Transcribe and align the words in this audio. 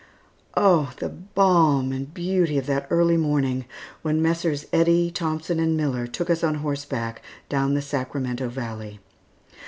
Oh, 0.57 0.93
the 0.97 1.09
balm 1.09 1.91
and 1.91 2.11
beauty 2.11 2.57
of 2.57 2.65
that 2.65 2.87
early 2.89 3.17
morning 3.17 3.65
when 4.01 4.19
Messrs. 4.19 4.65
Eddy, 4.73 5.11
Thompson, 5.11 5.59
and 5.59 5.77
Miller 5.77 6.07
took 6.07 6.27
us 6.31 6.43
on 6.43 6.55
horseback 6.55 7.21
down 7.49 7.75
the 7.75 7.83
Sacramento 7.83 8.49
Valley. 8.49 8.99